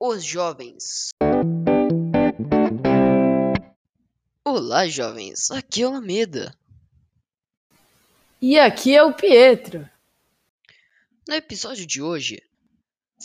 Os 0.00 0.22
jovens. 0.22 1.08
Olá, 4.44 4.86
jovens. 4.86 5.50
Aqui 5.50 5.82
é 5.82 5.86
o 5.86 5.88
Alameda. 5.88 6.54
E 8.40 8.56
aqui 8.60 8.94
é 8.94 9.02
o 9.02 9.12
Pietro. 9.12 9.90
No 11.26 11.34
episódio 11.34 11.84
de 11.84 12.00
hoje, 12.00 12.40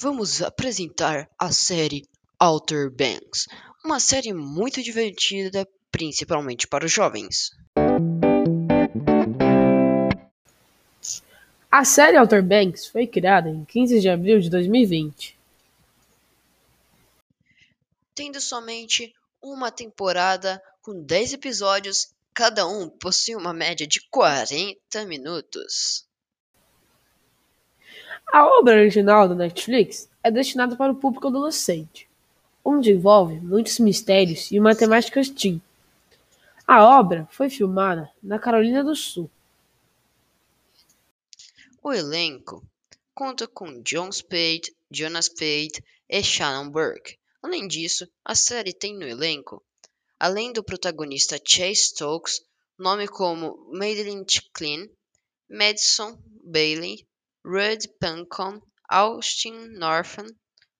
vamos 0.02 0.42
apresentar 0.42 1.30
a 1.38 1.52
série 1.52 2.08
Outer 2.40 2.90
Banks, 2.90 3.48
uma 3.86 4.00
série 4.00 4.34
muito 4.34 4.82
divertida, 4.82 5.68
principalmente 5.92 6.66
para 6.66 6.88
os 6.88 6.92
jovens. 6.92 7.52
A 11.72 11.86
série 11.86 12.18
Outer 12.18 12.42
Banks 12.42 12.88
foi 12.88 13.06
criada 13.06 13.48
em 13.48 13.64
15 13.64 14.02
de 14.02 14.10
abril 14.10 14.40
de 14.40 14.50
2020. 14.50 15.43
Tendo 18.16 18.40
somente 18.40 19.14
uma 19.42 19.72
temporada 19.72 20.62
com 20.82 21.04
10 21.04 21.34
episódios, 21.34 22.14
cada 22.34 22.68
um 22.68 22.88
possui 22.88 23.36
uma 23.36 23.54
média 23.54 23.88
de 23.88 24.02
40 24.10 25.06
minutos. 25.06 26.08
A 28.32 28.46
obra 28.46 28.76
original 28.76 29.28
da 29.28 29.36
Netflix 29.36 30.10
é 30.24 30.30
destinada 30.30 30.76
para 30.76 30.92
o 30.92 30.96
público 30.96 31.28
adolescente, 31.28 32.08
onde 32.64 32.92
envolve 32.92 33.40
muitos 33.40 33.80
mistérios 33.80 34.52
e 34.52 34.60
uma 34.60 34.76
temática 34.76 35.22
teen. 35.24 35.62
A 36.68 36.84
obra 36.84 37.28
foi 37.32 37.50
filmada 37.50 38.10
na 38.22 38.40
Carolina 38.40 38.84
do 38.84 38.96
Sul. 38.96 39.30
O 41.82 41.92
elenco 41.92 42.64
conta 43.14 43.48
com 43.48 43.82
John 43.82 44.12
Spade, 44.12 44.74
Jonas 44.90 45.26
Spade 45.26 45.84
e 46.08 46.24
Shannon 46.24 46.70
Burke. 46.70 47.18
Além 47.44 47.68
disso, 47.68 48.10
a 48.24 48.36
série 48.36 48.74
tem 48.74 48.98
no 48.98 49.06
elenco, 49.06 49.62
além 50.18 50.54
do 50.54 50.64
protagonista 50.64 51.38
Chase 51.46 51.88
Stokes, 51.88 52.40
nome 52.80 53.06
como 53.06 53.70
Madeline 53.70 54.26
Klein, 54.54 54.90
Madison 55.50 56.18
Bailey, 56.42 57.06
Rudd 57.46 57.86
Pancon, 58.00 58.62
Austin 58.90 59.68
Norton, 59.78 60.28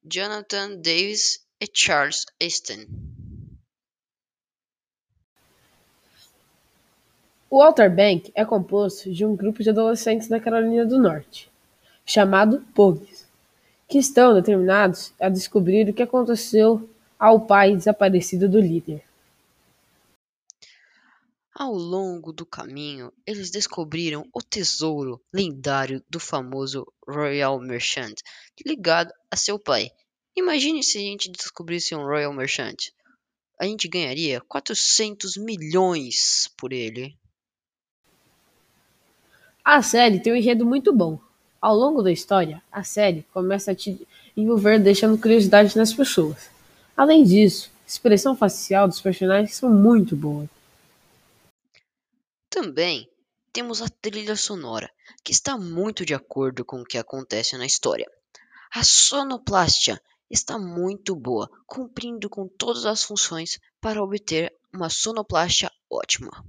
Jonathan 0.02 0.80
Davis 0.80 1.46
e 1.60 1.68
Charles 1.72 2.26
Easton. 2.40 2.86
O 7.50 7.62
Outer 7.62 7.94
Bank 7.94 8.32
é 8.34 8.46
composto 8.46 9.12
de 9.12 9.26
um 9.26 9.36
grupo 9.36 9.62
de 9.62 9.70
adolescentes 9.70 10.30
da 10.30 10.40
Carolina 10.40 10.86
do 10.86 10.98
Norte, 10.98 11.52
chamado 12.06 12.62
Pogues, 12.74 13.23
que 13.88 13.98
estão 13.98 14.34
determinados 14.34 15.14
a 15.20 15.30
descobrir 15.30 15.90
o 15.90 15.94
que 15.94 16.04
aconteceu 16.04 16.90
ao 17.20 17.42
pai 17.42 17.76
desaparecido 17.76 18.50
do 18.50 18.60
líder. 18.60 19.04
Ao 21.56 21.72
longo 21.72 22.34
do 22.34 22.48
caminho, 22.48 23.14
eles 23.28 23.52
descobriram 23.52 24.28
o 24.34 24.42
tesouro 24.42 25.22
lendário 25.32 26.04
do 26.10 26.20
famoso 26.20 26.84
Royal 27.08 27.60
Merchant, 27.60 28.16
ligado 28.66 29.14
a 29.30 29.36
seu 29.36 29.60
pai. 29.60 29.92
Imagine 30.36 30.82
se 30.82 30.98
a 30.98 31.02
gente 31.02 31.30
descobrisse 31.30 31.94
um 31.94 32.04
Royal 32.04 32.34
Merchant. 32.34 32.90
A 33.60 33.66
gente 33.66 33.88
ganharia 33.88 34.42
400 34.42 35.38
milhões 35.38 36.52
por 36.58 36.74
ele. 36.74 37.16
A 39.64 39.84
série 39.84 40.20
tem 40.20 40.34
um 40.34 40.36
enredo 40.36 40.66
muito 40.66 40.92
bom. 40.92 41.22
Ao 41.64 41.74
longo 41.74 42.02
da 42.02 42.12
história, 42.12 42.62
a 42.70 42.84
série 42.84 43.26
começa 43.34 43.72
a 43.72 43.76
te 43.76 44.06
envolver 44.36 44.80
deixando 44.80 45.18
curiosidade 45.18 45.78
nas 45.78 45.94
pessoas. 45.94 46.50
Além 46.98 47.24
disso, 47.24 47.72
a 47.86 47.88
expressão 47.88 48.36
facial 48.36 48.86
dos 48.86 49.00
personagens 49.00 49.56
são 49.56 49.70
muito 49.70 50.14
boas. 50.14 50.50
Também 52.50 53.10
temos 53.54 53.82
a 53.82 53.88
trilha 53.88 54.36
sonora, 54.36 54.92
que 55.24 55.32
está 55.32 55.58
muito 55.58 56.06
de 56.06 56.14
acordo 56.14 56.66
com 56.66 56.82
o 56.82 56.86
que 56.86 56.98
acontece 56.98 57.58
na 57.58 57.66
história. 57.66 58.12
A 58.76 58.84
sonoplastia 58.84 60.02
está 60.30 60.60
muito 60.60 61.16
boa, 61.16 61.50
cumprindo 61.66 62.30
com 62.30 62.46
todas 62.46 62.86
as 62.86 63.04
funções 63.04 63.58
para 63.80 64.04
obter 64.04 64.54
uma 64.74 64.90
sonoplastia 64.90 65.72
ótima. 65.90 66.44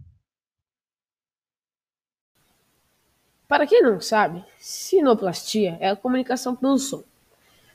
Para 3.47 3.66
quem 3.66 3.82
não 3.82 4.00
sabe, 4.00 4.43
sinoplastia 4.59 5.77
é 5.78 5.91
a 5.91 5.97
comunicação 5.97 6.56
pelo 6.56 6.78
som. 6.78 7.03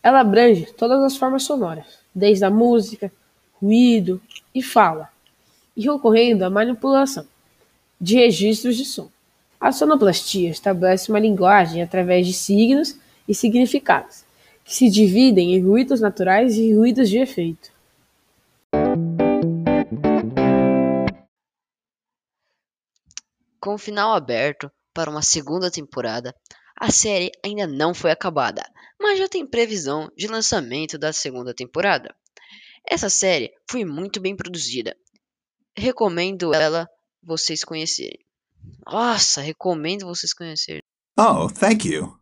Ela 0.01 0.21
abrange 0.21 0.65
todas 0.73 1.01
as 1.03 1.15
formas 1.15 1.43
sonoras, 1.43 1.99
desde 2.13 2.43
a 2.43 2.49
música, 2.49 3.11
ruído 3.61 4.19
e 4.53 4.63
fala, 4.63 5.09
e 5.77 5.87
ocorrendo 5.89 6.43
a 6.43 6.49
manipulação 6.49 7.27
de 8.01 8.15
registros 8.15 8.77
de 8.77 8.85
som. 8.85 9.09
A 9.59 9.71
sonoplastia 9.71 10.49
estabelece 10.49 11.11
uma 11.11 11.19
linguagem 11.19 11.83
através 11.83 12.25
de 12.25 12.33
signos 12.33 12.97
e 13.27 13.35
significados, 13.35 14.23
que 14.63 14.73
se 14.73 14.89
dividem 14.89 15.53
em 15.53 15.61
ruídos 15.61 16.01
naturais 16.01 16.55
e 16.55 16.73
ruídos 16.73 17.09
de 17.09 17.19
efeito. 17.19 17.69
Com 23.59 23.75
o 23.75 23.77
final 23.77 24.13
aberto 24.13 24.71
para 24.99 25.09
uma 25.09 25.21
segunda 25.21 25.71
temporada, 25.71 26.35
a 26.77 26.91
série 26.91 27.31
ainda 27.41 27.65
não 27.65 27.93
foi 27.93 28.11
acabada, 28.11 28.61
mas 28.99 29.17
já 29.17 29.29
tem 29.29 29.47
previsão 29.47 30.11
de 30.13 30.27
lançamento 30.27 30.97
da 30.97 31.13
segunda 31.13 31.53
temporada. 31.53 32.13
Essa 32.85 33.09
série 33.09 33.49
foi 33.71 33.85
muito 33.85 34.19
bem 34.19 34.35
produzida. 34.35 34.93
Recomendo 35.73 36.53
ela 36.53 36.85
vocês 37.23 37.63
conhecerem. 37.63 38.19
Nossa, 38.85 39.39
recomendo 39.39 40.05
vocês 40.05 40.33
conhecerem. 40.33 40.81
Oh, 41.17 41.47
thank 41.47 41.87
you. 41.87 42.18